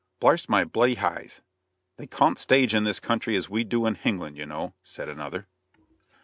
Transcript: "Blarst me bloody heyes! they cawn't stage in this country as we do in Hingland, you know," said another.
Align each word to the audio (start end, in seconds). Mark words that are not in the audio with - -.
"Blarst 0.19 0.49
me 0.49 0.63
bloody 0.63 0.95
heyes! 0.95 1.41
they 1.97 2.07
cawn't 2.07 2.39
stage 2.39 2.73
in 2.73 2.85
this 2.85 2.99
country 2.99 3.35
as 3.35 3.51
we 3.51 3.63
do 3.63 3.85
in 3.85 3.93
Hingland, 3.95 4.35
you 4.35 4.47
know," 4.47 4.73
said 4.83 5.07
another. 5.07 5.45